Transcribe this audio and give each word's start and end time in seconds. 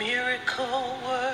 miracle 0.00 0.64
worker, 1.04 1.29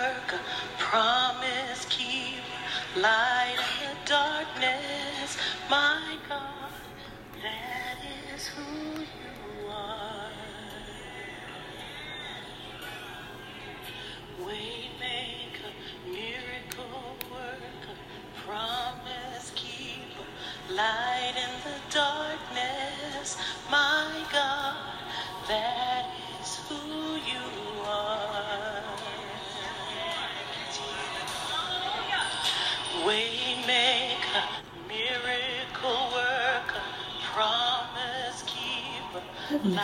Heavenly 39.74 39.82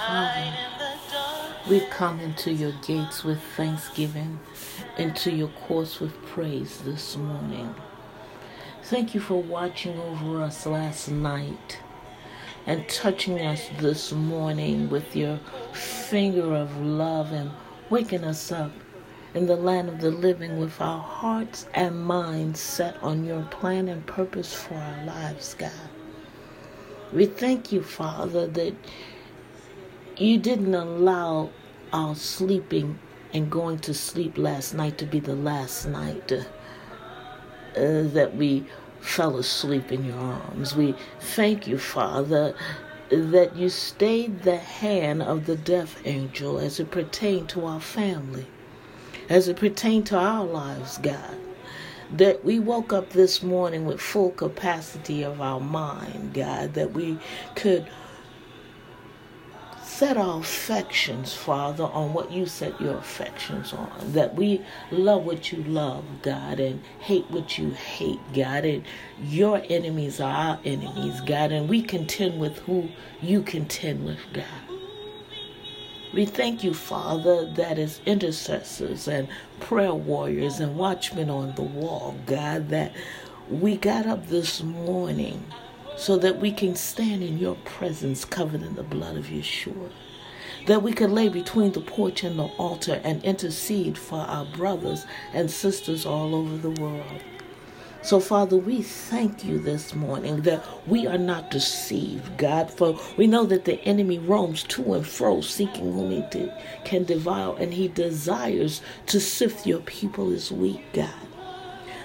Father, 1.10 1.54
we 1.68 1.80
come 1.90 2.20
into 2.20 2.52
your 2.52 2.70
gates 2.86 3.24
with 3.24 3.42
thanksgiving, 3.56 4.38
into 4.96 5.32
your 5.32 5.48
courts 5.48 5.98
with 5.98 6.14
praise 6.26 6.78
this 6.82 7.16
morning. 7.16 7.74
Thank 8.84 9.12
you 9.12 9.20
for 9.20 9.42
watching 9.42 9.98
over 9.98 10.40
us 10.40 10.66
last 10.66 11.08
night 11.08 11.80
and 12.64 12.88
touching 12.88 13.40
us 13.40 13.68
this 13.80 14.12
morning 14.12 14.88
with 14.88 15.16
your 15.16 15.40
finger 15.72 16.54
of 16.54 16.76
love 16.80 17.32
and 17.32 17.50
waking 17.90 18.22
us 18.22 18.52
up 18.52 18.70
in 19.34 19.46
the 19.46 19.56
land 19.56 19.88
of 19.88 20.00
the 20.00 20.12
living 20.12 20.58
with 20.58 20.80
our 20.80 21.02
hearts 21.02 21.66
and 21.74 22.04
minds 22.04 22.60
set 22.60 23.02
on 23.02 23.24
your 23.24 23.42
plan 23.44 23.88
and 23.88 24.06
purpose 24.06 24.54
for 24.54 24.74
our 24.74 25.04
lives, 25.04 25.54
God. 25.54 25.72
We 27.12 27.26
thank 27.26 27.72
you, 27.72 27.82
Father, 27.82 28.46
that 28.46 28.74
you 30.20 30.38
didn't 30.38 30.74
allow 30.74 31.50
our 31.92 32.14
sleeping 32.14 32.98
and 33.32 33.50
going 33.50 33.78
to 33.80 33.94
sleep 33.94 34.36
last 34.36 34.74
night 34.74 34.98
to 34.98 35.06
be 35.06 35.20
the 35.20 35.34
last 35.34 35.86
night 35.86 36.32
uh, 36.32 36.36
uh, 37.76 38.02
that 38.08 38.34
we 38.36 38.64
fell 39.00 39.36
asleep 39.36 39.90
in 39.90 40.04
your 40.04 40.18
arms. 40.18 40.76
We 40.76 40.94
thank 41.20 41.66
you, 41.66 41.78
Father, 41.78 42.54
that 43.10 43.56
you 43.56 43.68
stayed 43.68 44.42
the 44.42 44.56
hand 44.58 45.22
of 45.22 45.46
the 45.46 45.56
death 45.56 46.00
angel 46.04 46.58
as 46.58 46.80
it 46.80 46.90
pertained 46.90 47.48
to 47.50 47.66
our 47.66 47.80
family, 47.80 48.46
as 49.28 49.48
it 49.48 49.56
pertained 49.56 50.06
to 50.08 50.18
our 50.18 50.44
lives, 50.44 50.98
God. 50.98 51.36
That 52.12 52.44
we 52.44 52.58
woke 52.58 52.92
up 52.92 53.10
this 53.10 53.42
morning 53.42 53.86
with 53.86 54.00
full 54.00 54.32
capacity 54.32 55.22
of 55.22 55.40
our 55.40 55.60
mind, 55.60 56.34
God, 56.34 56.74
that 56.74 56.92
we 56.92 57.18
could 57.56 57.86
set 60.02 60.16
our 60.16 60.40
affections, 60.40 61.32
Father, 61.32 61.84
on 61.84 62.12
what 62.12 62.32
you 62.32 62.44
set 62.44 62.80
your 62.80 62.96
affections 62.96 63.72
on. 63.72 63.88
That 64.14 64.34
we 64.34 64.60
love 64.90 65.24
what 65.24 65.52
you 65.52 65.62
love, 65.62 66.04
God, 66.22 66.58
and 66.58 66.82
hate 66.98 67.30
what 67.30 67.56
you 67.56 67.70
hate, 67.70 68.18
God. 68.34 68.64
And 68.64 68.84
your 69.22 69.62
enemies 69.70 70.20
are 70.20 70.34
our 70.34 70.60
enemies, 70.64 71.20
God, 71.20 71.52
and 71.52 71.68
we 71.68 71.82
contend 71.82 72.40
with 72.40 72.58
who 72.58 72.88
you 73.20 73.42
contend 73.42 74.04
with, 74.04 74.18
God. 74.32 74.44
We 76.12 76.26
thank 76.26 76.64
you, 76.64 76.74
Father, 76.74 77.48
that 77.52 77.78
as 77.78 78.00
intercessors 78.04 79.06
and 79.06 79.28
prayer 79.60 79.94
warriors 79.94 80.58
and 80.58 80.76
watchmen 80.76 81.30
on 81.30 81.54
the 81.54 81.62
wall, 81.62 82.16
God, 82.26 82.70
that 82.70 82.92
we 83.48 83.76
got 83.76 84.06
up 84.06 84.26
this 84.26 84.64
morning 84.64 85.44
so 85.96 86.16
that 86.18 86.38
we 86.40 86.52
can 86.52 86.74
stand 86.74 87.22
in 87.22 87.38
your 87.38 87.56
presence 87.64 88.24
covered 88.24 88.62
in 88.62 88.74
the 88.74 88.82
blood 88.82 89.16
of 89.16 89.26
Yeshua. 89.26 89.90
That 90.66 90.82
we 90.82 90.92
can 90.92 91.14
lay 91.14 91.28
between 91.28 91.72
the 91.72 91.80
porch 91.80 92.24
and 92.24 92.38
the 92.38 92.44
altar 92.58 93.00
and 93.04 93.22
intercede 93.24 93.98
for 93.98 94.18
our 94.20 94.44
brothers 94.44 95.04
and 95.32 95.50
sisters 95.50 96.06
all 96.06 96.34
over 96.34 96.56
the 96.56 96.80
world. 96.80 97.22
So, 98.04 98.18
Father, 98.18 98.56
we 98.56 98.82
thank 98.82 99.44
you 99.44 99.60
this 99.60 99.94
morning 99.94 100.42
that 100.42 100.64
we 100.88 101.06
are 101.06 101.18
not 101.18 101.52
deceived, 101.52 102.36
God, 102.36 102.68
for 102.68 102.98
we 103.16 103.28
know 103.28 103.44
that 103.44 103.64
the 103.64 103.80
enemy 103.82 104.18
roams 104.18 104.64
to 104.64 104.94
and 104.94 105.06
fro 105.06 105.40
seeking 105.40 105.92
whom 105.92 106.10
he 106.10 106.50
can 106.84 107.04
devour, 107.04 107.56
and 107.60 107.72
he 107.72 107.86
desires 107.86 108.82
to 109.06 109.20
sift 109.20 109.68
your 109.68 109.78
people 109.80 110.32
as 110.32 110.50
wheat, 110.50 110.82
God. 110.92 111.14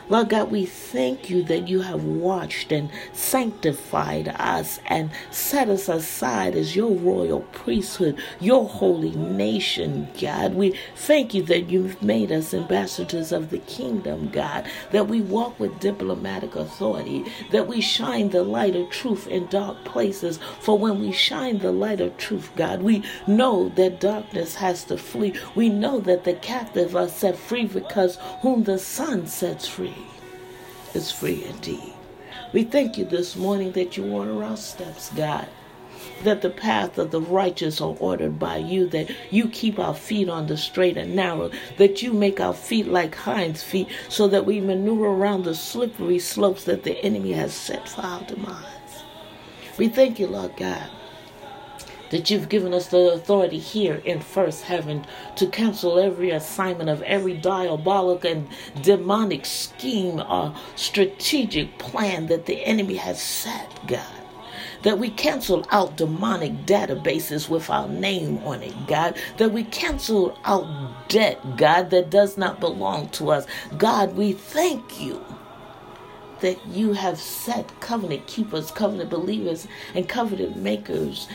Lord 0.10 0.30
God, 0.30 0.52
we 0.52 0.66
thank 0.66 1.30
you 1.30 1.44
that 1.44 1.68
you 1.68 1.82
have 1.82 2.06
watched 2.06 2.72
and 2.72 2.90
sanctified 3.12 4.30
us 4.40 4.80
and 4.86 5.12
set 5.32 5.68
us 5.68 5.90
aside 5.90 6.56
as 6.56 6.78
your 6.78 6.92
royal 6.92 7.42
priesthood, 7.52 8.18
your 8.40 8.70
holy 8.70 9.12
nation, 9.12 10.08
God. 10.20 10.54
We 10.54 10.80
thank 10.96 11.34
you 11.34 11.44
that 11.44 11.70
you've 11.70 12.02
made 12.02 12.32
us 12.32 12.54
ambassadors 12.54 13.34
of 13.34 13.50
the 13.50 13.58
kingdom, 13.60 14.30
God, 14.30 14.66
that 14.92 15.10
we 15.10 15.20
walk 15.20 15.60
with 15.60 15.78
diplomatic 15.82 16.56
authority, 16.56 17.26
that 17.52 17.68
we 17.68 17.82
shine 17.82 18.30
the 18.30 18.44
light 18.44 18.78
of 18.78 18.90
truth 18.90 19.28
in 19.28 19.48
dark 19.48 19.84
places. 19.84 20.40
For 20.62 20.78
when 20.78 21.02
we 21.02 21.12
shine 21.12 21.58
the 21.58 21.74
light 21.74 22.00
of 22.00 22.16
truth, 22.16 22.50
God, 22.56 22.82
we 22.82 23.04
know 23.28 23.68
that 23.76 24.00
darkness 24.00 24.56
has 24.56 24.86
to 24.86 24.98
flee. 24.98 25.34
We 25.54 25.68
know 25.68 26.00
that 26.00 26.24
the 26.24 26.36
captive 26.36 26.96
are 26.96 27.10
set 27.10 27.38
free 27.38 27.66
because 27.66 28.18
whom 28.42 28.64
the 28.64 28.80
Son 28.80 29.28
sets 29.28 29.68
free 29.68 29.97
is 30.98 31.12
free 31.12 31.46
indeed. 31.46 31.94
We 32.54 32.64
thank 32.64 32.98
you 32.98 33.06
this 33.06 33.36
morning 33.36 33.72
that 33.74 33.96
you 33.96 34.12
order 34.12 34.44
our 34.44 34.58
steps, 34.58 35.12
God. 35.12 35.48
That 36.24 36.42
the 36.42 36.50
path 36.50 36.98
of 36.98 37.12
the 37.12 37.22
righteous 37.22 37.80
are 37.80 37.96
ordered 38.00 38.40
by 38.40 38.58
you, 38.58 38.88
that 38.90 39.12
you 39.30 39.48
keep 39.48 39.78
our 39.78 39.94
feet 39.94 40.28
on 40.28 40.48
the 40.48 40.58
straight 40.58 40.98
and 40.98 41.16
narrow, 41.16 41.52
that 41.78 42.02
you 42.02 42.14
make 42.14 42.40
our 42.40 42.54
feet 42.54 42.88
like 42.88 43.14
hinds' 43.14 43.62
feet, 43.62 43.88
so 44.10 44.28
that 44.30 44.46
we 44.46 44.60
maneuver 44.60 45.06
around 45.06 45.44
the 45.44 45.54
slippery 45.54 46.18
slopes 46.18 46.64
that 46.64 46.84
the 46.84 46.98
enemy 47.06 47.34
has 47.34 47.54
set 47.54 47.88
for 47.88 48.02
our 48.02 48.22
demise. 48.24 49.04
We 49.78 49.90
thank 49.90 50.20
you, 50.20 50.26
Lord 50.26 50.58
God, 50.58 50.90
that 52.10 52.30
you've 52.30 52.50
given 52.50 52.74
us 52.74 52.88
the 52.88 53.12
authority 53.12 53.60
here 53.60 54.02
in 54.06 54.20
first 54.20 54.64
heaven 54.64 55.06
to 55.36 55.48
cancel 55.48 56.00
every 56.00 56.32
assignment 56.32 56.90
of 56.90 57.02
every 57.04 57.36
diabolic 57.36 58.26
and 58.26 58.48
demonic 58.82 59.46
scheme 59.46 60.20
or 60.20 60.56
strategic 60.76 61.78
plan 61.78 62.28
that 62.28 62.46
the 62.46 62.66
enemy 62.66 62.96
has 62.96 63.22
set, 63.22 63.80
God. 63.88 64.06
That 64.84 65.00
we 65.00 65.10
cancel 65.10 65.66
out 65.72 65.98
demonic 65.98 66.66
databases 66.66 67.50
with 67.50 67.70
our 67.70 67.90
name 67.90 68.38
on 68.40 68.62
it, 68.62 68.76
God. 68.88 69.18
That 69.38 69.52
we 69.52 69.64
cancel 69.64 70.38
out 70.46 71.10
debt, 71.10 71.58
God, 71.58 71.90
that 71.90 72.10
does 72.10 72.38
not 72.38 72.60
belong 72.60 73.10
to 73.10 73.32
us. 73.32 73.48
God, 73.78 74.16
we 74.16 74.34
thank 74.34 75.02
you 75.02 75.24
that 76.42 76.66
you 76.68 76.94
have 76.94 77.20
set 77.20 77.80
covenant 77.80 78.28
keepers, 78.28 78.72
covenant 78.72 79.10
believers, 79.10 79.68
and 79.96 80.08
covenant 80.08 80.58
makers 80.58 81.28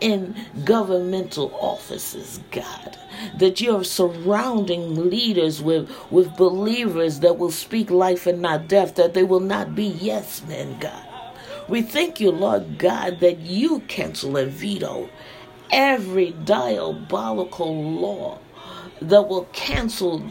in 0.00 0.36
governmental 0.64 1.52
offices, 1.60 2.40
God. 2.50 2.98
That 3.38 3.60
you're 3.60 3.84
surrounding 3.84 5.10
leaders 5.10 5.62
with, 5.62 5.90
with 6.10 6.36
believers 6.36 7.20
that 7.20 7.38
will 7.38 7.50
speak 7.50 7.90
life 7.90 8.26
and 8.26 8.42
not 8.42 8.68
death, 8.68 8.94
that 8.96 9.14
they 9.14 9.24
will 9.24 9.40
not 9.40 9.74
be 9.74 9.84
yes 9.84 10.42
men, 10.46 10.78
God. 10.78 11.04
We 11.68 11.82
thank 11.82 12.20
you, 12.20 12.30
Lord 12.30 12.78
God, 12.78 13.20
that 13.20 13.40
you 13.40 13.80
cancel 13.80 14.36
and 14.36 14.50
veto 14.50 15.10
every 15.70 16.32
diabolical 16.44 17.84
law 17.84 18.38
that 19.00 19.28
will 19.28 19.44
cancel 19.52 20.22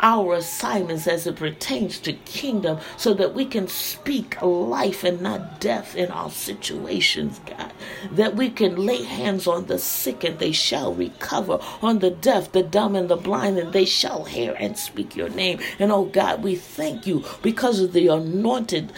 our 0.00 0.34
assignments 0.34 1.06
as 1.06 1.26
it 1.26 1.36
pertains 1.36 1.98
to 2.00 2.12
kingdom 2.12 2.78
so 2.96 3.14
that 3.14 3.34
we 3.34 3.44
can 3.44 3.68
speak 3.68 4.40
life 4.42 5.04
and 5.04 5.20
not 5.20 5.60
death 5.60 5.96
in 5.96 6.10
our 6.10 6.30
situations, 6.30 7.40
God. 7.46 7.72
That 8.12 8.36
we 8.36 8.50
can 8.50 8.76
lay 8.76 9.02
hands 9.02 9.46
on 9.46 9.66
the 9.66 9.78
sick 9.78 10.24
and 10.24 10.38
they 10.38 10.52
shall 10.52 10.94
recover, 10.94 11.58
on 11.82 12.00
the 12.00 12.10
deaf, 12.10 12.52
the 12.52 12.62
dumb, 12.62 12.96
and 12.96 13.08
the 13.08 13.16
blind, 13.16 13.58
and 13.58 13.72
they 13.72 13.84
shall 13.84 14.24
hear 14.24 14.56
and 14.58 14.76
speak 14.78 15.16
your 15.16 15.28
name. 15.28 15.60
And 15.78 15.92
oh 15.92 16.04
God, 16.04 16.42
we 16.42 16.56
thank 16.56 17.06
you 17.06 17.24
because 17.42 17.80
of 17.80 17.92
the 17.92 18.08
anointed 18.08 18.92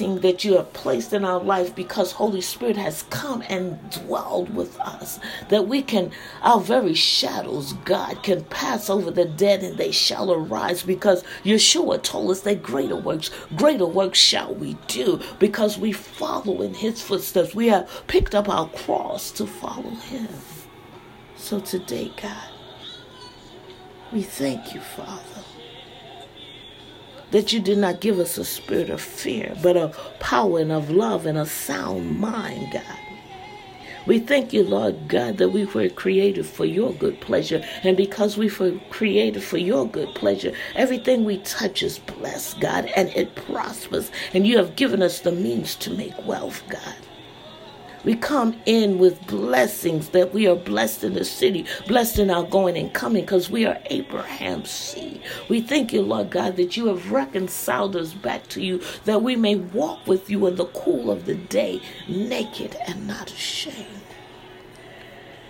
that 0.00 0.44
you 0.44 0.54
have 0.56 0.72
placed 0.72 1.12
in 1.12 1.24
our 1.24 1.40
life 1.40 1.74
because 1.74 2.12
Holy 2.12 2.40
Spirit 2.40 2.76
has 2.76 3.04
come 3.10 3.42
and 3.48 3.78
dwelled 3.90 4.54
with 4.54 4.78
us. 4.80 5.20
That 5.50 5.68
we 5.68 5.82
can, 5.82 6.12
our 6.42 6.60
very 6.60 6.94
shadows, 6.94 7.74
God, 7.84 8.22
can 8.22 8.44
pass 8.44 8.90
over 8.90 9.10
the 9.10 9.26
dead 9.26 9.62
and 9.62 9.78
they 9.78 9.92
shall 9.92 10.32
arise 10.32 10.82
because 10.82 11.24
Yeshua 11.44 12.02
told 12.02 12.30
us 12.32 12.40
that 12.42 12.62
greater 12.62 12.96
works, 12.96 13.30
greater 13.56 13.86
works 13.86 14.18
shall 14.18 14.54
we 14.54 14.74
do 14.88 15.20
because 15.38 15.78
we 15.78 15.92
follow 15.92 16.62
in 16.62 16.74
his 16.74 17.02
footsteps. 17.02 17.54
We 17.54 17.68
have 17.68 17.88
picked 18.08 18.34
up 18.34 18.48
our 18.48 18.68
cross 18.70 19.30
to 19.32 19.46
follow 19.46 19.90
him. 19.90 20.28
So 21.36 21.60
today, 21.60 22.12
God, 22.20 22.48
We 24.12 24.22
thank 24.22 24.74
you, 24.74 24.80
Father, 24.80 25.44
that 27.30 27.52
you 27.52 27.60
did 27.60 27.78
not 27.78 28.00
give 28.00 28.18
us 28.18 28.38
a 28.38 28.44
spirit 28.44 28.90
of 28.90 29.00
fear, 29.00 29.54
but 29.62 29.76
of 29.76 29.98
power 30.20 30.58
and 30.58 30.72
of 30.72 30.90
love 30.90 31.26
and 31.26 31.38
a 31.38 31.46
sound 31.46 32.18
mind, 32.18 32.72
God. 32.72 32.98
We 34.06 34.18
thank 34.18 34.52
you, 34.52 34.62
Lord 34.64 35.08
God, 35.08 35.36
that 35.36 35.50
we 35.50 35.66
were 35.66 35.88
created 35.90 36.46
for 36.46 36.64
your 36.64 36.92
good 36.94 37.20
pleasure. 37.20 37.62
And 37.82 37.96
because 37.96 38.36
we 38.36 38.50
were 38.50 38.80
created 38.88 39.42
for 39.42 39.58
your 39.58 39.86
good 39.86 40.14
pleasure, 40.14 40.52
everything 40.74 41.24
we 41.24 41.38
touch 41.38 41.82
is 41.82 41.98
blessed, 41.98 42.60
God, 42.60 42.86
and 42.96 43.10
it 43.10 43.34
prospers. 43.34 44.10
And 44.32 44.46
you 44.46 44.56
have 44.56 44.74
given 44.74 45.02
us 45.02 45.20
the 45.20 45.32
means 45.32 45.76
to 45.76 45.90
make 45.90 46.26
wealth, 46.26 46.62
God. 46.70 46.96
We 48.04 48.14
come 48.14 48.60
in 48.64 48.98
with 48.98 49.26
blessings 49.26 50.10
that 50.10 50.32
we 50.32 50.46
are 50.46 50.56
blessed 50.56 51.04
in 51.04 51.14
the 51.14 51.24
city, 51.24 51.66
blessed 51.86 52.18
in 52.18 52.30
our 52.30 52.44
going 52.44 52.76
and 52.76 52.92
coming, 52.92 53.24
because 53.24 53.50
we 53.50 53.66
are 53.66 53.78
Abraham's 53.86 54.70
seed. 54.70 55.22
We 55.48 55.60
thank 55.60 55.92
you, 55.92 56.02
Lord 56.02 56.30
God, 56.30 56.56
that 56.56 56.76
you 56.76 56.86
have 56.86 57.12
reconciled 57.12 57.96
us 57.96 58.14
back 58.14 58.48
to 58.48 58.62
you, 58.62 58.80
that 59.04 59.22
we 59.22 59.36
may 59.36 59.56
walk 59.56 60.06
with 60.06 60.30
you 60.30 60.46
in 60.46 60.56
the 60.56 60.66
cool 60.66 61.10
of 61.10 61.26
the 61.26 61.34
day, 61.34 61.82
naked 62.08 62.76
and 62.86 63.06
not 63.06 63.30
ashamed. 63.30 64.09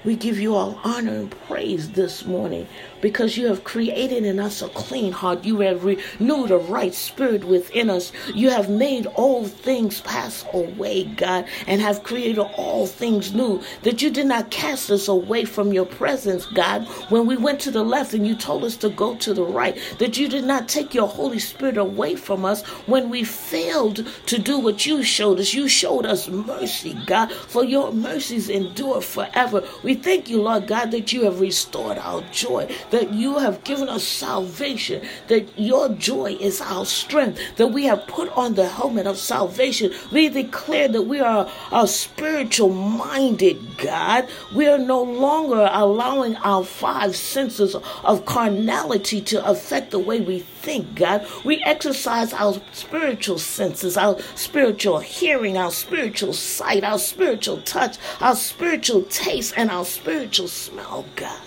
We 0.03 0.17
give 0.17 0.39
you 0.39 0.55
all 0.55 0.81
honor 0.83 1.13
and 1.13 1.31
praise 1.47 1.91
this 1.91 2.25
morning 2.25 2.67
because 3.03 3.37
you 3.37 3.49
have 3.49 3.65
created 3.65 4.25
in 4.25 4.41
us 4.41 4.63
a 4.63 4.69
clean 4.71 5.13
heart. 5.13 5.45
You 5.45 5.61
have 5.61 5.85
renewed 5.85 6.51
a 6.51 6.57
right 6.57 6.95
spirit 6.95 7.45
within 7.45 7.91
us. 7.91 8.11
You 8.35 8.49
have 8.49 8.71
made 8.71 9.07
all 9.09 9.47
things 9.47 10.01
pass 10.01 10.45
away, 10.55 11.05
God, 11.05 11.47
and 11.67 11.83
have 11.83 12.03
created 12.03 12.39
all 12.39 12.87
things 12.87 13.35
new. 13.35 13.63
That 13.83 14.01
you 14.01 14.11
did 14.11 14.27
not 14.27 14.51
cast 14.51 14.91
us 14.91 15.07
away 15.07 15.45
from 15.45 15.73
your 15.73 15.85
presence, 15.87 16.47
God, 16.47 16.87
when 17.11 17.27
we 17.27 17.37
went 17.37 17.61
to 17.61 17.71
the 17.71 17.85
left 17.85 18.15
and 18.15 18.27
you 18.27 18.35
told 18.35 18.65
us 18.65 18.77
to 18.79 18.89
go 18.89 19.17
to 19.17 19.35
the 19.35 19.45
right. 19.45 19.79
That 19.99 20.17
you 20.17 20.29
did 20.29 20.45
not 20.45 20.67
take 20.67 20.95
your 20.95 21.09
Holy 21.09 21.39
Spirit 21.39 21.77
away 21.77 22.17
from 22.17 22.47
us 22.47 22.63
when 22.87 23.11
we 23.11 23.23
failed 23.25 24.07
to 24.27 24.39
do 24.39 24.59
what 24.59 24.87
you 24.87 25.03
showed 25.03 25.41
us. 25.41 25.53
You 25.53 25.69
showed 25.69 26.07
us 26.07 26.27
mercy, 26.29 26.99
God, 27.07 27.31
for 27.33 27.65
your 27.65 27.93
mercies 27.93 28.49
endure 28.49 29.03
forever. 29.03 29.63
We 29.83 29.90
we 29.91 29.97
thank 29.97 30.31
you, 30.31 30.41
Lord 30.41 30.69
God, 30.69 30.93
that 30.93 31.13
you 31.13 31.25
have 31.25 31.41
restored 31.41 31.99
our 31.99 32.23
joy, 32.31 32.73
that 32.91 33.13
you 33.13 33.39
have 33.39 33.65
given 33.65 33.89
us 33.89 34.05
salvation, 34.05 35.05
that 35.27 35.59
your 35.59 35.89
joy 35.89 36.37
is 36.39 36.61
our 36.61 36.87
strength, 36.87 37.41
that 37.57 37.67
we 37.67 37.87
have 37.87 38.07
put 38.07 38.29
on 38.37 38.55
the 38.55 38.69
helmet 38.69 39.09
of 39.09 39.19
salvation. 39.19 39.93
We 40.13 40.29
declare 40.29 40.87
that 40.87 41.03
we 41.03 41.19
are 41.19 41.51
a 41.73 41.89
spiritual 41.89 42.73
minded 42.73 43.79
God. 43.79 44.29
We 44.55 44.69
are 44.69 44.79
no 44.79 45.03
longer 45.03 45.69
allowing 45.73 46.37
our 46.37 46.63
five 46.63 47.17
senses 47.17 47.75
of 47.75 48.27
carnality 48.27 49.21
to 49.23 49.45
affect 49.45 49.91
the 49.91 49.99
way 49.99 50.21
we 50.21 50.39
think, 50.61 50.95
God. 50.95 51.27
We 51.45 51.63
exercise 51.65 52.33
our 52.33 52.61
spiritual 52.73 53.39
senses, 53.39 53.97
our 53.97 54.21
spiritual 54.35 55.01
hearing, 55.01 55.57
our 55.57 55.71
spiritual 55.71 56.33
sight, 56.33 56.85
our 56.85 56.99
spiritual 56.99 57.63
touch, 57.63 57.97
our 58.21 58.37
spiritual 58.37 59.03
taste, 59.03 59.55
and 59.57 59.71
our 59.71 59.85
spiritual 59.85 60.49
smell, 60.49 60.87
oh 60.91 61.05
God. 61.17 61.41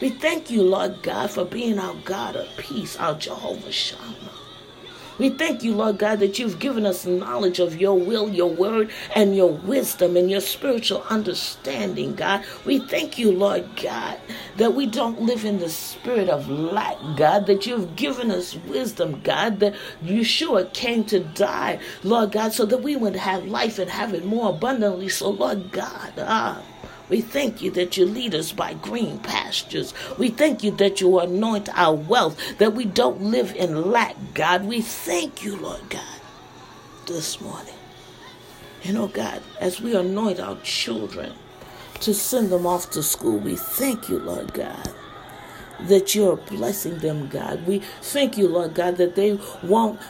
We 0.00 0.10
thank 0.10 0.50
you, 0.50 0.62
Lord 0.62 1.02
God, 1.02 1.30
for 1.30 1.44
being 1.44 1.78
our 1.78 1.94
God 2.04 2.36
of 2.36 2.48
peace, 2.56 2.96
our 2.96 3.14
Jehovah 3.14 3.72
Shammah. 3.72 4.35
We 5.18 5.30
thank 5.30 5.62
you, 5.62 5.74
Lord 5.74 5.98
God, 5.98 6.20
that 6.20 6.38
you've 6.38 6.58
given 6.58 6.84
us 6.84 7.06
knowledge 7.06 7.58
of 7.58 7.80
your 7.80 7.98
will, 7.98 8.28
your 8.28 8.50
word, 8.50 8.90
and 9.14 9.34
your 9.34 9.50
wisdom 9.50 10.16
and 10.16 10.30
your 10.30 10.42
spiritual 10.42 11.04
understanding, 11.08 12.14
God. 12.14 12.44
We 12.66 12.80
thank 12.80 13.18
you, 13.18 13.32
Lord 13.32 13.66
God, 13.82 14.18
that 14.56 14.74
we 14.74 14.84
don't 14.86 15.22
live 15.22 15.44
in 15.44 15.58
the 15.58 15.70
spirit 15.70 16.28
of 16.28 16.50
lack, 16.50 16.98
God, 17.16 17.46
that 17.46 17.66
you've 17.66 17.96
given 17.96 18.30
us 18.30 18.56
wisdom, 18.66 19.20
God, 19.22 19.60
that 19.60 19.74
Yeshua 20.04 20.72
came 20.74 21.04
to 21.04 21.20
die, 21.20 21.80
Lord 22.02 22.32
God, 22.32 22.52
so 22.52 22.66
that 22.66 22.82
we 22.82 22.94
would 22.96 23.16
have 23.16 23.46
life 23.46 23.78
and 23.78 23.90
have 23.90 24.12
it 24.12 24.24
more 24.24 24.50
abundantly. 24.50 25.08
So, 25.08 25.30
Lord 25.30 25.72
God, 25.72 26.12
ah. 26.18 26.62
We 27.08 27.20
thank 27.20 27.62
you 27.62 27.70
that 27.72 27.96
you 27.96 28.06
lead 28.06 28.34
us 28.34 28.52
by 28.52 28.74
green 28.74 29.18
pastures. 29.20 29.94
We 30.18 30.30
thank 30.30 30.64
you 30.64 30.72
that 30.72 31.00
you 31.00 31.18
anoint 31.20 31.68
our 31.78 31.94
wealth, 31.94 32.40
that 32.58 32.74
we 32.74 32.84
don't 32.84 33.22
live 33.22 33.54
in 33.54 33.90
lack, 33.90 34.16
God. 34.34 34.64
We 34.64 34.80
thank 34.80 35.44
you, 35.44 35.56
Lord 35.56 35.88
God, 35.88 36.20
this 37.06 37.40
morning. 37.40 37.74
And 38.84 38.98
oh 38.98 39.08
God, 39.08 39.42
as 39.60 39.80
we 39.80 39.96
anoint 39.96 40.40
our 40.40 40.56
children 40.62 41.32
to 42.00 42.14
send 42.14 42.50
them 42.50 42.66
off 42.66 42.90
to 42.90 43.02
school, 43.02 43.38
we 43.38 43.56
thank 43.56 44.08
you, 44.08 44.18
Lord 44.18 44.52
God 44.54 44.94
that 45.80 46.14
you're 46.14 46.36
blessing 46.36 46.98
them, 46.98 47.28
God. 47.28 47.66
We 47.66 47.80
thank 48.02 48.38
you, 48.38 48.48
Lord 48.48 48.74
God, 48.74 48.96
that 48.96 49.14
they 49.14 49.38
won't 49.62 50.00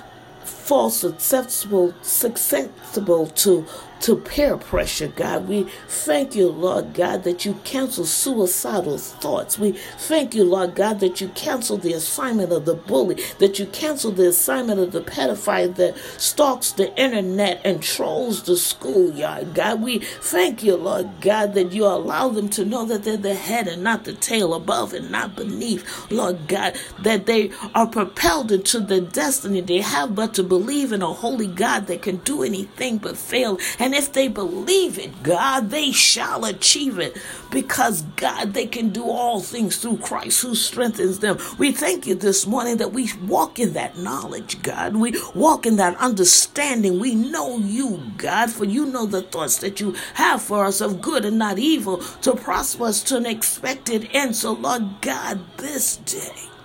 fall 0.67 0.91
susceptible, 0.91 1.95
susceptible 2.03 3.29
to 3.29 3.65
to 4.01 4.17
peer 4.17 4.57
pressure, 4.57 5.09
God. 5.09 5.49
We 5.49 5.65
thank 5.89 6.35
you, 6.35 6.49
Lord 6.49 6.95
God, 6.95 7.25
that 7.25 7.45
you 7.45 7.55
cancel 7.65 8.05
suicidal 8.05 8.99
thoughts. 8.99 9.59
We 9.59 9.73
thank 9.73 10.35
you, 10.35 10.45
Lord 10.45 10.75
God, 10.75 11.01
that 11.01 11.21
you 11.21 11.29
cancel 11.29 11.79
the 11.79 11.95
assignment 11.95 12.53
of 12.53 12.67
the 12.67 12.75
bully, 12.75 13.23
that 13.39 13.59
you 13.59 13.67
cancel 13.67 14.13
the 14.13 14.29
assignment 14.29 14.81
of 14.81 14.93
the 14.93 15.01
pedophile 15.01 15.75
that 15.77 15.97
stalks 16.19 16.73
the 16.73 16.95
internet 17.01 17.61
and 17.65 17.83
trolls 17.83 18.43
the 18.43 18.57
schoolyard, 18.57 19.55
God. 19.55 19.81
We 19.81 20.01
thank 20.01 20.62
you, 20.62 20.77
Lord 20.77 21.09
God, 21.21 21.55
that 21.55 21.73
you 21.73 21.87
allow 21.87 22.29
them 22.29 22.49
to 22.51 22.65
know 22.65 22.85
that 22.85 23.05
they're 23.05 23.17
the 23.17 23.35
head 23.35 23.67
and 23.67 23.83
not 23.83 24.05
the 24.05 24.12
tail, 24.12 24.55
above 24.55 24.93
and 24.93 25.11
not 25.11 25.37
beneath, 25.37 26.11
Lord 26.11 26.49
God, 26.49 26.77
that 27.01 27.27
they 27.27 27.51
are 27.75 27.87
propelled 27.87 28.53
into 28.53 28.81
the 28.81 29.01
destiny 29.01 29.61
they 29.61 29.81
have 29.81 30.15
but 30.15 30.35
to 30.35 30.43
believe 30.43 30.56
in 30.56 31.03
a 31.03 31.12
holy 31.12 31.47
God 31.47 31.87
that 31.87 32.03
can 32.03 32.17
do 32.19 32.43
anything 32.43 32.99
but 32.99 33.17
fail. 33.17 33.58
And 33.79 33.94
if 33.94 34.12
they 34.12 34.29
believe 34.29 34.99
it, 34.99 35.23
God, 35.23 35.70
they 35.70 35.93
shall 35.93 36.44
achieve 36.44 36.99
it 36.99 37.17
because, 37.50 38.03
God, 38.17 38.55
they 38.55 38.67
can 38.67 38.91
do 38.91 39.05
all 39.05 39.41
things 39.41 39.76
through 39.76 39.99
Christ 39.99 40.43
who 40.43 40.55
strengthens 40.55 41.20
them. 41.20 41.38
We 41.58 41.73
thank 41.73 42.06
you 42.06 42.14
this 42.14 42.47
morning 42.47 42.79
that 42.79 42.93
we 42.93 43.11
walk 43.26 43.58
in 43.58 43.75
that 43.75 43.99
knowledge, 43.99 44.62
God. 44.62 44.97
We 44.97 45.14
walk 45.35 45.67
in 45.67 45.76
that 45.76 45.97
understanding. 45.99 46.99
We 46.99 47.14
know 47.14 47.59
you, 47.59 48.00
God, 48.16 48.50
for 48.50 48.64
you 48.64 48.87
know 48.87 49.07
the 49.07 49.23
thoughts 49.23 49.59
that 49.59 49.81
you 49.81 49.95
have 50.14 50.42
for 50.42 50.64
us 50.64 50.81
of 50.81 51.00
good 51.00 51.25
and 51.25 51.38
not 51.38 51.59
evil 51.59 51.99
to 52.23 52.35
prosper 52.35 52.85
us 52.85 53.02
to 53.04 53.16
an 53.16 53.26
expected 53.26 54.09
end. 54.12 54.37
So, 54.37 54.52
Lord 54.52 55.00
God, 55.00 55.40
this 55.59 55.97
day, 55.99 56.56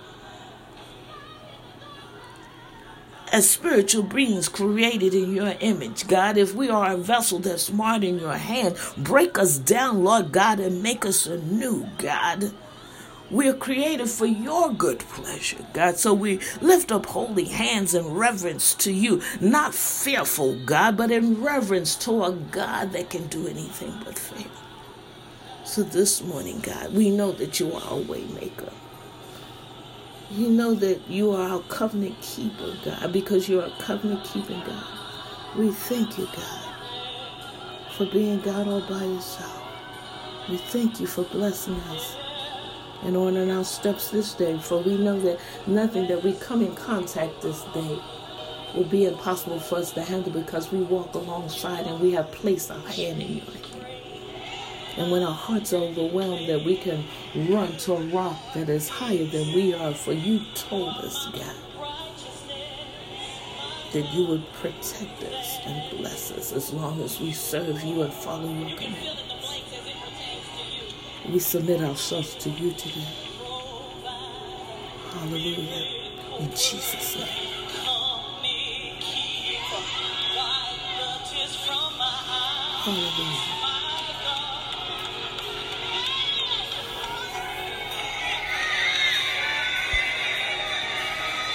as 3.32 3.48
spiritual 3.48 4.02
beings 4.02 4.48
created 4.48 5.14
in 5.14 5.34
your 5.34 5.54
image, 5.60 6.06
God. 6.06 6.36
If 6.36 6.54
we 6.54 6.68
are 6.68 6.92
a 6.92 6.96
vessel 6.98 7.38
that's 7.38 7.62
smart 7.64 8.04
in 8.04 8.18
your 8.18 8.34
hand, 8.36 8.76
break 8.98 9.38
us 9.38 9.58
down, 9.58 10.04
Lord 10.04 10.32
God, 10.32 10.60
and 10.60 10.82
make 10.82 11.06
us 11.06 11.26
anew, 11.26 11.88
God. 11.96 12.52
We're 13.30 13.54
created 13.54 14.10
for 14.10 14.26
your 14.26 14.70
good 14.74 14.98
pleasure, 14.98 15.64
God. 15.72 15.96
So 15.96 16.12
we 16.12 16.40
lift 16.60 16.92
up 16.92 17.06
holy 17.06 17.46
hands 17.46 17.94
in 17.94 18.12
reverence 18.12 18.74
to 18.74 18.92
you, 18.92 19.22
not 19.40 19.74
fearful, 19.74 20.62
God, 20.66 20.98
but 20.98 21.10
in 21.10 21.42
reverence 21.42 21.96
to 22.04 22.24
a 22.24 22.32
God 22.32 22.92
that 22.92 23.08
can 23.08 23.28
do 23.28 23.48
anything 23.48 23.94
but 24.04 24.18
fail. 24.18 24.52
So 25.64 25.82
this 25.82 26.22
morning, 26.22 26.60
God, 26.60 26.92
we 26.92 27.10
know 27.10 27.32
that 27.32 27.58
you 27.58 27.72
are 27.72 27.78
a 27.78 28.04
waymaker. 28.04 28.74
You 30.32 30.48
know 30.48 30.74
that 30.76 30.98
you 31.10 31.32
are 31.32 31.46
our 31.46 31.60
covenant 31.68 32.18
keeper, 32.22 32.74
God, 32.86 33.12
because 33.12 33.50
you're 33.50 33.66
a 33.66 33.70
covenant 33.78 34.24
keeping 34.24 34.60
God. 34.60 34.86
We 35.58 35.70
thank 35.72 36.16
you, 36.16 36.26
God, 36.34 36.74
for 37.98 38.06
being 38.06 38.40
God 38.40 38.66
all 38.66 38.80
by 38.80 39.04
yourself. 39.04 39.62
We 40.48 40.56
thank 40.56 41.00
you 41.00 41.06
for 41.06 41.24
blessing 41.24 41.74
us 41.90 42.16
and 43.04 43.14
ordering 43.14 43.50
our 43.50 43.64
steps 43.64 44.10
this 44.10 44.32
day, 44.32 44.58
for 44.58 44.78
we 44.80 44.96
know 44.96 45.20
that 45.20 45.38
nothing 45.66 46.08
that 46.08 46.24
we 46.24 46.32
come 46.34 46.62
in 46.62 46.74
contact 46.76 47.42
this 47.42 47.62
day 47.74 47.98
will 48.74 48.84
be 48.84 49.04
impossible 49.04 49.60
for 49.60 49.76
us 49.80 49.92
to 49.92 50.02
handle 50.02 50.32
because 50.32 50.72
we 50.72 50.80
walk 50.80 51.12
alongside 51.14 51.86
and 51.86 52.00
we 52.00 52.10
have 52.12 52.32
placed 52.32 52.70
our 52.70 52.80
hand 52.88 53.20
in 53.20 53.36
your 53.36 53.44
hand. 53.44 53.71
And 54.96 55.10
when 55.10 55.22
our 55.22 55.34
hearts 55.34 55.72
are 55.72 55.78
overwhelmed, 55.82 56.48
that 56.48 56.64
we 56.64 56.76
can 56.76 57.04
run 57.34 57.76
to 57.78 57.94
a 57.94 58.00
rock 58.08 58.36
that 58.54 58.68
is 58.68 58.88
higher 58.88 59.24
than 59.24 59.54
we 59.54 59.74
are. 59.74 59.94
For 59.94 60.12
you 60.12 60.40
told 60.54 60.96
us, 60.98 61.28
God, 61.32 61.56
that 63.92 64.14
you 64.14 64.26
would 64.26 64.52
protect 64.54 65.22
us 65.24 65.58
and 65.64 65.98
bless 65.98 66.32
us 66.32 66.52
as 66.52 66.72
long 66.72 67.00
as 67.02 67.20
we 67.20 67.32
serve 67.32 67.82
you 67.82 68.02
and 68.02 68.12
follow 68.12 68.52
your 68.52 68.76
commandments. 68.76 69.62
We 71.28 71.38
submit 71.38 71.82
ourselves 71.82 72.34
to 72.36 72.50
you 72.50 72.72
today. 72.72 73.08
Hallelujah. 75.12 76.00
In 76.40 76.50
Jesus' 76.50 77.16
name. 77.16 77.28
Hallelujah. 82.84 83.51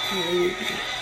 Hallelujah. 0.07 0.96